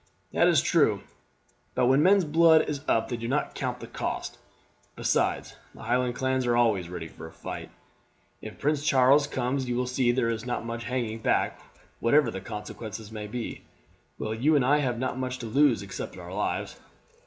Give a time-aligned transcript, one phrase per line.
[0.33, 1.01] "That is true,
[1.75, 4.39] but when men's blood is up they do not count the cost;
[4.95, 7.69] besides, the Highland clans are always ready to fight.
[8.41, 11.61] If Prince Charles comes you will see there will not be much hanging back
[11.99, 13.61] whatever the consequences may be.
[14.17, 16.79] Well, you and I have not much to lose, except our lives."